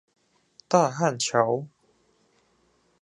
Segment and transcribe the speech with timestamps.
[0.67, 1.67] 大漢橋